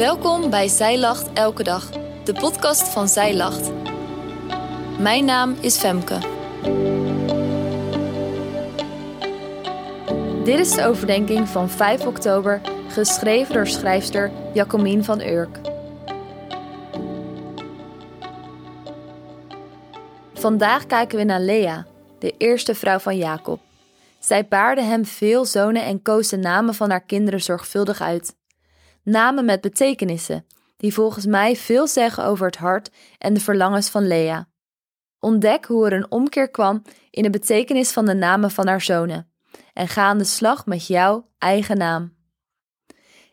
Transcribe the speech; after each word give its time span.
Welkom 0.00 0.50
bij 0.50 0.68
Zij 0.68 0.98
Lacht 0.98 1.32
Elke 1.32 1.62
Dag, 1.62 1.90
de 2.24 2.32
podcast 2.32 2.88
van 2.88 3.08
Zij 3.08 3.36
Lacht. 3.36 3.70
Mijn 4.98 5.24
naam 5.24 5.56
is 5.60 5.76
Femke. 5.78 6.18
Dit 10.44 10.58
is 10.58 10.70
de 10.70 10.84
overdenking 10.84 11.48
van 11.48 11.70
5 11.70 12.06
oktober, 12.06 12.60
geschreven 12.88 13.54
door 13.54 13.66
schrijfster 13.66 14.30
Jacomien 14.54 15.04
van 15.04 15.20
Urk. 15.20 15.58
Vandaag 20.34 20.86
kijken 20.86 21.18
we 21.18 21.24
naar 21.24 21.40
Lea, 21.40 21.86
de 22.18 22.34
eerste 22.38 22.74
vrouw 22.74 22.98
van 22.98 23.16
Jacob. 23.16 23.60
Zij 24.18 24.48
baarde 24.48 24.82
hem 24.82 25.04
veel 25.04 25.44
zonen 25.44 25.84
en 25.84 26.02
koos 26.02 26.28
de 26.28 26.36
namen 26.36 26.74
van 26.74 26.90
haar 26.90 27.04
kinderen 27.04 27.42
zorgvuldig 27.42 28.00
uit. 28.00 28.38
Namen 29.02 29.44
met 29.44 29.60
betekenissen, 29.60 30.46
die 30.76 30.94
volgens 30.94 31.26
mij 31.26 31.56
veel 31.56 31.86
zeggen 31.86 32.24
over 32.24 32.46
het 32.46 32.56
hart 32.56 32.90
en 33.18 33.34
de 33.34 33.40
verlangens 33.40 33.88
van 33.88 34.06
Lea. 34.06 34.48
Ontdek 35.18 35.64
hoe 35.64 35.86
er 35.86 35.92
een 35.92 36.10
omkeer 36.10 36.50
kwam 36.50 36.82
in 37.10 37.22
de 37.22 37.30
betekenis 37.30 37.90
van 37.90 38.04
de 38.04 38.14
namen 38.14 38.50
van 38.50 38.66
haar 38.66 38.80
zonen 38.80 39.30
en 39.72 39.88
ga 39.88 40.02
aan 40.02 40.18
de 40.18 40.24
slag 40.24 40.66
met 40.66 40.86
jouw 40.86 41.28
eigen 41.38 41.78
naam. 41.78 42.14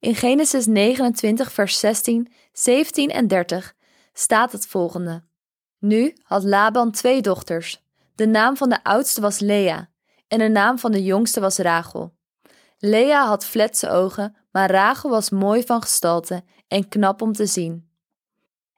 In 0.00 0.14
Genesis 0.14 0.66
29, 0.66 1.52
vers 1.52 1.78
16, 1.78 2.32
17 2.52 3.10
en 3.10 3.26
30 3.26 3.74
staat 4.12 4.52
het 4.52 4.66
volgende. 4.66 5.24
Nu 5.78 6.16
had 6.22 6.44
Laban 6.44 6.90
twee 6.90 7.22
dochters. 7.22 7.82
De 8.14 8.26
naam 8.26 8.56
van 8.56 8.68
de 8.68 8.84
oudste 8.84 9.20
was 9.20 9.38
Lea 9.38 9.90
en 10.28 10.38
de 10.38 10.48
naam 10.48 10.78
van 10.78 10.92
de 10.92 11.02
jongste 11.02 11.40
was 11.40 11.58
Rachel. 11.58 12.14
Lea 12.78 13.26
had 13.26 13.44
fletse 13.44 13.90
ogen, 13.90 14.36
maar 14.52 14.70
Rachel 14.70 15.10
was 15.10 15.30
mooi 15.30 15.62
van 15.62 15.82
gestalte 15.82 16.44
en 16.68 16.88
knap 16.88 17.22
om 17.22 17.32
te 17.32 17.46
zien. 17.46 17.90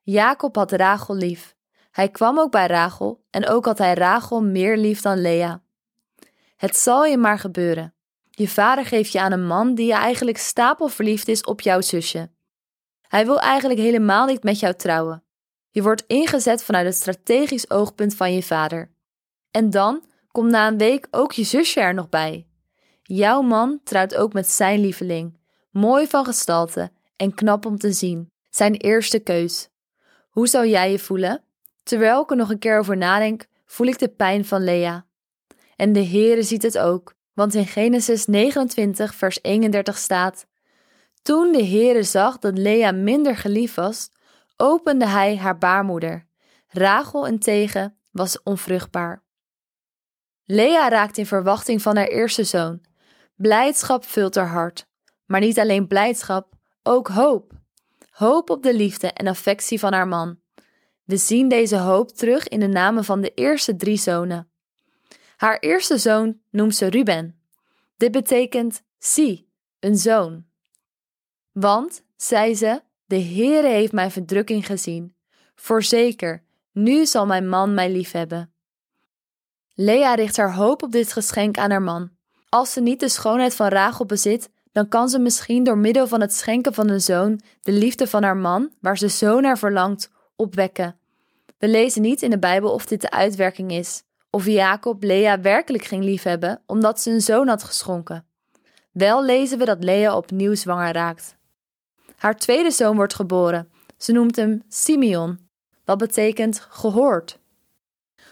Jacob 0.02 0.56
had 0.56 0.72
Rachel 0.72 1.14
lief. 1.14 1.54
Hij 1.90 2.08
kwam 2.08 2.38
ook 2.38 2.50
bij 2.50 2.66
Rachel 2.66 3.24
en 3.30 3.48
ook 3.48 3.64
had 3.64 3.78
hij 3.78 3.94
Rachel 3.94 4.42
meer 4.42 4.76
lief 4.76 5.00
dan 5.00 5.20
Lea. 5.20 5.62
Het 6.56 6.76
zal 6.76 7.04
je 7.04 7.16
maar 7.16 7.38
gebeuren. 7.38 7.94
Je 8.30 8.48
vader 8.48 8.86
geeft 8.86 9.12
je 9.12 9.20
aan 9.20 9.32
een 9.32 9.46
man 9.46 9.74
die 9.74 9.92
eigenlijk 9.92 10.38
stapelverliefd 10.38 11.28
is 11.28 11.44
op 11.44 11.60
jouw 11.60 11.80
zusje. 11.80 12.30
Hij 13.08 13.26
wil 13.26 13.40
eigenlijk 13.40 13.80
helemaal 13.80 14.26
niet 14.26 14.42
met 14.42 14.58
jou 14.58 14.74
trouwen. 14.74 15.24
Je 15.70 15.82
wordt 15.82 16.04
ingezet 16.06 16.64
vanuit 16.64 16.86
het 16.86 16.94
strategisch 16.94 17.70
oogpunt 17.70 18.14
van 18.14 18.34
je 18.34 18.42
vader. 18.42 18.92
En 19.50 19.70
dan 19.70 20.04
komt 20.30 20.50
na 20.50 20.68
een 20.68 20.78
week 20.78 21.06
ook 21.10 21.32
je 21.32 21.44
zusje 21.44 21.80
er 21.80 21.94
nog 21.94 22.08
bij. 22.08 22.46
Jouw 23.02 23.42
man 23.42 23.80
trouwt 23.84 24.14
ook 24.14 24.32
met 24.32 24.48
zijn 24.48 24.80
lieveling, 24.80 25.38
mooi 25.74 26.06
van 26.06 26.24
gestalte 26.24 26.90
en 27.16 27.34
knap 27.34 27.66
om 27.66 27.78
te 27.78 27.92
zien, 27.92 28.32
zijn 28.50 28.74
eerste 28.74 29.18
keus. 29.18 29.68
Hoe 30.28 30.46
zou 30.46 30.66
jij 30.66 30.90
je 30.90 30.98
voelen? 30.98 31.44
Terwijl 31.82 32.22
ik 32.22 32.30
er 32.30 32.36
nog 32.36 32.50
een 32.50 32.58
keer 32.58 32.78
over 32.78 32.96
nadenk, 32.96 33.46
voel 33.66 33.86
ik 33.86 33.98
de 33.98 34.08
pijn 34.08 34.44
van 34.44 34.64
Lea. 34.64 35.06
En 35.76 35.92
de 35.92 36.06
Heere 36.06 36.42
ziet 36.42 36.62
het 36.62 36.78
ook, 36.78 37.14
want 37.32 37.54
in 37.54 37.66
Genesis 37.66 38.26
29 38.26 39.14
vers 39.14 39.38
31 39.42 39.98
staat: 39.98 40.46
Toen 41.22 41.52
de 41.52 41.66
Heere 41.66 42.02
zag 42.02 42.38
dat 42.38 42.58
Lea 42.58 42.92
minder 42.92 43.36
geliefd 43.36 43.74
was, 43.74 44.10
opende 44.56 45.06
hij 45.06 45.36
haar 45.36 45.58
baarmoeder. 45.58 46.26
Rachel 46.68 47.38
tegen 47.38 47.98
was 48.10 48.42
onvruchtbaar. 48.42 49.22
Lea 50.44 50.88
raakt 50.88 51.18
in 51.18 51.26
verwachting 51.26 51.82
van 51.82 51.96
haar 51.96 52.06
eerste 52.06 52.44
zoon. 52.44 52.84
Blijdschap 53.34 54.04
vult 54.04 54.34
haar 54.34 54.48
hart. 54.48 54.86
Maar 55.34 55.42
niet 55.42 55.58
alleen 55.58 55.86
blijdschap, 55.86 56.54
ook 56.82 57.08
hoop. 57.08 57.52
Hoop 58.10 58.50
op 58.50 58.62
de 58.62 58.74
liefde 58.74 59.08
en 59.08 59.26
affectie 59.26 59.78
van 59.78 59.92
haar 59.92 60.08
man. 60.08 60.38
We 61.04 61.16
zien 61.16 61.48
deze 61.48 61.76
hoop 61.76 62.10
terug 62.10 62.48
in 62.48 62.60
de 62.60 62.66
namen 62.66 63.04
van 63.04 63.20
de 63.20 63.34
eerste 63.34 63.76
drie 63.76 63.96
zonen. 63.96 64.50
Haar 65.36 65.58
eerste 65.58 65.98
zoon 65.98 66.38
noemt 66.50 66.76
ze 66.76 66.86
Ruben. 66.86 67.40
Dit 67.96 68.12
betekent 68.12 68.82
zie, 68.98 69.50
een 69.80 69.96
zoon. 69.96 70.44
Want, 71.52 72.04
zei 72.16 72.54
ze, 72.54 72.82
de 73.04 73.20
Heere 73.20 73.68
heeft 73.68 73.92
mijn 73.92 74.10
verdrukking 74.10 74.66
gezien. 74.66 75.16
Voorzeker, 75.54 76.44
nu 76.72 77.06
zal 77.06 77.26
mijn 77.26 77.48
man 77.48 77.74
mij 77.74 77.90
liefhebben. 77.90 78.52
Lea 79.74 80.14
richt 80.14 80.36
haar 80.36 80.54
hoop 80.54 80.82
op 80.82 80.92
dit 80.92 81.12
geschenk 81.12 81.58
aan 81.58 81.70
haar 81.70 81.82
man. 81.82 82.10
Als 82.48 82.72
ze 82.72 82.80
niet 82.80 83.00
de 83.00 83.08
schoonheid 83.08 83.54
van 83.54 83.68
Rachel 83.68 84.06
bezit, 84.06 84.52
dan 84.74 84.88
kan 84.88 85.08
ze 85.08 85.18
misschien 85.18 85.64
door 85.64 85.78
middel 85.78 86.06
van 86.06 86.20
het 86.20 86.34
schenken 86.34 86.74
van 86.74 86.88
een 86.88 87.00
zoon 87.00 87.40
de 87.60 87.72
liefde 87.72 88.06
van 88.06 88.22
haar 88.22 88.36
man, 88.36 88.70
waar 88.80 88.98
ze 88.98 89.08
zo 89.08 89.40
naar 89.40 89.58
verlangt, 89.58 90.10
opwekken. 90.36 90.96
We 91.58 91.68
lezen 91.68 92.02
niet 92.02 92.22
in 92.22 92.30
de 92.30 92.38
Bijbel 92.38 92.72
of 92.72 92.86
dit 92.86 93.00
de 93.00 93.10
uitwerking 93.10 93.72
is, 93.72 94.02
of 94.30 94.46
Jacob 94.46 95.02
Lea 95.02 95.40
werkelijk 95.40 95.84
ging 95.84 96.04
liefhebben 96.04 96.62
omdat 96.66 97.00
ze 97.00 97.10
een 97.10 97.20
zoon 97.20 97.48
had 97.48 97.62
geschonken. 97.62 98.26
Wel 98.92 99.24
lezen 99.24 99.58
we 99.58 99.64
dat 99.64 99.84
Lea 99.84 100.16
opnieuw 100.16 100.54
zwanger 100.54 100.92
raakt. 100.92 101.36
Haar 102.16 102.36
tweede 102.36 102.70
zoon 102.70 102.96
wordt 102.96 103.14
geboren. 103.14 103.68
Ze 103.96 104.12
noemt 104.12 104.36
hem 104.36 104.62
Simeon, 104.68 105.38
wat 105.84 105.98
betekent 105.98 106.66
gehoord 106.70 107.38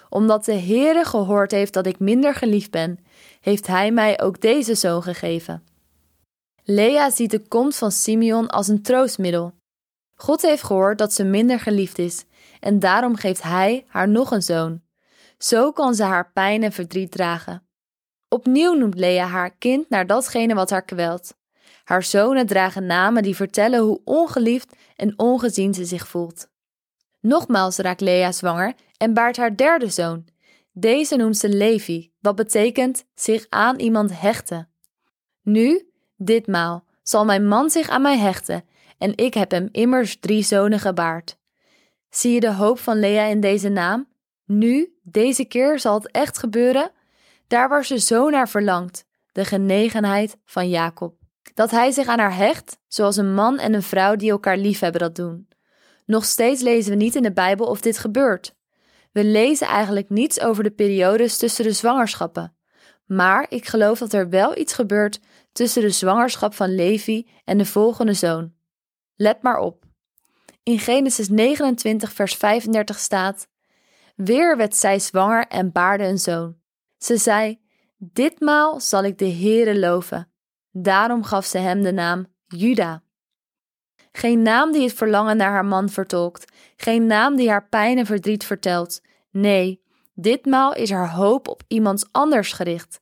omdat 0.08 0.44
de 0.44 0.54
Heere 0.54 1.04
gehoord 1.04 1.50
heeft 1.50 1.72
dat 1.72 1.86
ik 1.86 1.98
minder 1.98 2.34
geliefd 2.34 2.70
ben, 2.70 2.98
heeft 3.40 3.66
hij 3.66 3.90
mij 3.90 4.20
ook 4.20 4.40
deze 4.40 4.74
zoon 4.74 5.02
gegeven. 5.02 5.62
Lea 6.64 7.10
ziet 7.10 7.30
de 7.30 7.48
komst 7.48 7.78
van 7.78 7.92
Simeon 7.92 8.48
als 8.48 8.68
een 8.68 8.82
troostmiddel. 8.82 9.54
God 10.14 10.42
heeft 10.42 10.62
gehoord 10.62 10.98
dat 10.98 11.12
ze 11.12 11.24
minder 11.24 11.60
geliefd 11.60 11.98
is 11.98 12.24
en 12.60 12.78
daarom 12.78 13.16
geeft 13.16 13.42
hij 13.42 13.84
haar 13.88 14.08
nog 14.08 14.30
een 14.30 14.42
zoon. 14.42 14.82
Zo 15.38 15.72
kan 15.72 15.94
ze 15.94 16.02
haar 16.02 16.32
pijn 16.32 16.62
en 16.62 16.72
verdriet 16.72 17.10
dragen. 17.10 17.66
Opnieuw 18.28 18.74
noemt 18.74 18.98
Lea 18.98 19.26
haar 19.26 19.56
kind 19.56 19.88
naar 19.88 20.06
datgene 20.06 20.54
wat 20.54 20.70
haar 20.70 20.84
kwelt. 20.84 21.34
Haar 21.84 22.02
zonen 22.02 22.46
dragen 22.46 22.86
namen 22.86 23.22
die 23.22 23.36
vertellen 23.36 23.80
hoe 23.80 24.00
ongeliefd 24.04 24.76
en 24.96 25.18
ongezien 25.18 25.74
ze 25.74 25.84
zich 25.84 26.08
voelt. 26.08 26.50
Nogmaals 27.20 27.76
raakt 27.76 28.00
Lea 28.00 28.32
zwanger 28.32 28.74
en 28.96 29.14
baart 29.14 29.36
haar 29.36 29.56
derde 29.56 29.88
zoon. 29.88 30.26
Deze 30.72 31.16
noemt 31.16 31.36
ze 31.36 31.48
Levi, 31.48 32.12
wat 32.20 32.36
betekent 32.36 33.04
zich 33.14 33.46
aan 33.48 33.78
iemand 33.78 34.20
hechten. 34.20 34.68
Nu, 35.42 35.91
ditmaal, 36.26 36.84
zal 37.02 37.24
mijn 37.24 37.48
man 37.48 37.70
zich 37.70 37.88
aan 37.88 38.02
mij 38.02 38.18
hechten 38.18 38.64
en 38.98 39.16
ik 39.16 39.34
heb 39.34 39.50
hem 39.50 39.68
immers 39.72 40.16
drie 40.20 40.42
zonen 40.42 40.78
gebaard. 40.78 41.36
Zie 42.10 42.32
je 42.32 42.40
de 42.40 42.52
hoop 42.52 42.78
van 42.78 43.00
Lea 43.00 43.24
in 43.24 43.40
deze 43.40 43.68
naam? 43.68 44.08
Nu, 44.44 44.96
deze 45.02 45.44
keer 45.44 45.78
zal 45.78 45.94
het 45.94 46.10
echt 46.10 46.38
gebeuren? 46.38 46.90
Daar 47.46 47.68
waar 47.68 47.84
ze 47.84 47.98
zo 47.98 48.30
naar 48.30 48.48
verlangt, 48.48 49.04
de 49.32 49.44
genegenheid 49.44 50.36
van 50.44 50.68
Jacob. 50.68 51.14
Dat 51.54 51.70
hij 51.70 51.90
zich 51.90 52.06
aan 52.06 52.18
haar 52.18 52.36
hecht, 52.36 52.78
zoals 52.88 53.16
een 53.16 53.34
man 53.34 53.58
en 53.58 53.74
een 53.74 53.82
vrouw 53.82 54.16
die 54.16 54.30
elkaar 54.30 54.56
lief 54.56 54.80
hebben 54.80 55.00
dat 55.00 55.14
doen. 55.14 55.48
Nog 56.06 56.24
steeds 56.24 56.62
lezen 56.62 56.90
we 56.90 56.96
niet 56.96 57.14
in 57.14 57.22
de 57.22 57.32
Bijbel 57.32 57.66
of 57.66 57.80
dit 57.80 57.98
gebeurt. 57.98 58.54
We 59.12 59.24
lezen 59.24 59.66
eigenlijk 59.66 60.10
niets 60.10 60.40
over 60.40 60.62
de 60.62 60.70
periodes 60.70 61.36
tussen 61.36 61.64
de 61.64 61.72
zwangerschappen. 61.72 62.56
Maar 63.06 63.46
ik 63.48 63.66
geloof 63.66 63.98
dat 63.98 64.12
er 64.12 64.28
wel 64.28 64.56
iets 64.56 64.72
gebeurt 64.72 65.20
tussen 65.52 65.82
de 65.82 65.90
zwangerschap 65.90 66.54
van 66.54 66.74
Levi 66.74 67.28
en 67.44 67.58
de 67.58 67.64
volgende 67.66 68.14
zoon. 68.14 68.52
Let 69.16 69.42
maar 69.42 69.58
op. 69.58 69.84
In 70.62 70.78
Genesis 70.78 71.28
29, 71.28 72.12
vers 72.12 72.34
35 72.34 72.98
staat: 72.98 73.48
Weer 74.16 74.56
werd 74.56 74.76
zij 74.76 74.98
zwanger 74.98 75.46
en 75.46 75.72
baarde 75.72 76.04
een 76.04 76.18
zoon. 76.18 76.56
Ze 76.98 77.16
zei: 77.16 77.60
Ditmaal 77.96 78.80
zal 78.80 79.04
ik 79.04 79.18
de 79.18 79.30
Heere 79.30 79.78
loven. 79.78 80.32
Daarom 80.70 81.24
gaf 81.24 81.44
ze 81.44 81.58
hem 81.58 81.82
de 81.82 81.92
naam 81.92 82.26
Juda. 82.46 83.02
Geen 84.12 84.42
naam 84.42 84.72
die 84.72 84.82
het 84.82 84.92
verlangen 84.92 85.36
naar 85.36 85.50
haar 85.50 85.64
man 85.64 85.88
vertolkt. 85.88 86.52
Geen 86.76 87.06
naam 87.06 87.36
die 87.36 87.50
haar 87.50 87.68
pijn 87.68 87.98
en 87.98 88.06
verdriet 88.06 88.44
vertelt. 88.44 89.00
Nee, 89.30 89.82
ditmaal 90.14 90.74
is 90.74 90.90
haar 90.90 91.10
hoop 91.10 91.48
op 91.48 91.62
iemand 91.68 92.08
anders 92.10 92.52
gericht. 92.52 93.00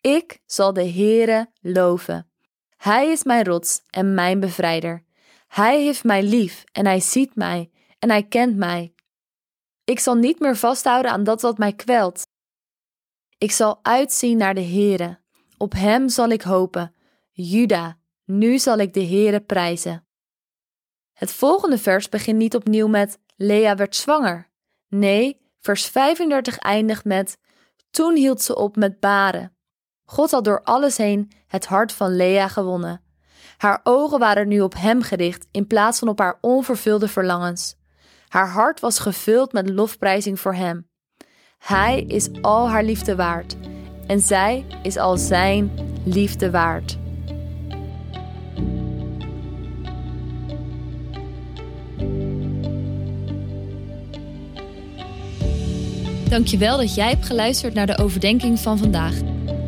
Ik 0.00 0.40
zal 0.46 0.72
de 0.72 0.90
Heere 0.90 1.50
loven. 1.60 2.30
Hij 2.76 3.10
is 3.10 3.24
mijn 3.24 3.44
rots 3.44 3.82
en 3.90 4.14
mijn 4.14 4.40
bevrijder. 4.40 5.04
Hij 5.48 5.82
heeft 5.82 6.04
mij 6.04 6.22
lief 6.22 6.64
en 6.72 6.86
hij 6.86 7.00
ziet 7.00 7.34
mij 7.34 7.70
en 7.98 8.10
hij 8.10 8.22
kent 8.22 8.56
mij. 8.56 8.94
Ik 9.84 9.98
zal 9.98 10.14
niet 10.14 10.38
meer 10.40 10.56
vasthouden 10.56 11.10
aan 11.10 11.24
dat 11.24 11.40
wat 11.40 11.58
mij 11.58 11.72
kwelt. 11.72 12.26
Ik 13.38 13.52
zal 13.52 13.78
uitzien 13.82 14.36
naar 14.36 14.54
de 14.54 14.64
Heere. 14.64 15.18
Op 15.56 15.72
hem 15.72 16.08
zal 16.08 16.28
ik 16.28 16.42
hopen. 16.42 16.94
Juda, 17.30 17.98
nu 18.24 18.58
zal 18.58 18.78
ik 18.78 18.94
de 18.94 19.04
Heere 19.04 19.40
prijzen. 19.40 20.06
Het 21.12 21.32
volgende 21.32 21.78
vers 21.78 22.08
begint 22.08 22.38
niet 22.38 22.54
opnieuw 22.54 22.88
met 22.88 23.18
Lea 23.36 23.74
werd 23.74 23.96
zwanger. 23.96 24.50
Nee, 24.88 25.40
vers 25.60 25.86
35 25.86 26.58
eindigt 26.58 27.04
met 27.04 27.38
Toen 27.90 28.16
hield 28.16 28.42
ze 28.42 28.56
op 28.56 28.76
met 28.76 29.00
baren. 29.00 29.57
God 30.10 30.30
had 30.30 30.44
door 30.44 30.60
alles 30.62 30.96
heen 30.96 31.30
het 31.46 31.66
hart 31.66 31.92
van 31.92 32.16
Lea 32.16 32.48
gewonnen. 32.48 33.00
Haar 33.56 33.80
ogen 33.82 34.18
waren 34.18 34.48
nu 34.48 34.60
op 34.60 34.74
hem 34.76 35.02
gericht 35.02 35.46
in 35.50 35.66
plaats 35.66 35.98
van 35.98 36.08
op 36.08 36.18
haar 36.18 36.38
onvervulde 36.40 37.08
verlangens. 37.08 37.76
Haar 38.28 38.48
hart 38.48 38.80
was 38.80 38.98
gevuld 38.98 39.52
met 39.52 39.70
lofprijzing 39.70 40.40
voor 40.40 40.54
hem. 40.54 40.88
Hij 41.58 42.02
is 42.02 42.28
al 42.42 42.70
haar 42.70 42.84
liefde 42.84 43.16
waard 43.16 43.56
en 44.06 44.20
zij 44.20 44.66
is 44.82 44.96
al 44.96 45.16
zijn 45.16 45.70
liefde 46.04 46.50
waard. 46.50 46.98
Dankjewel 56.28 56.76
dat 56.76 56.94
jij 56.94 57.08
hebt 57.08 57.26
geluisterd 57.26 57.74
naar 57.74 57.86
de 57.86 57.98
overdenking 57.98 58.58
van 58.58 58.78
vandaag. 58.78 59.37